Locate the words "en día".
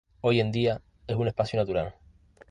0.39-0.81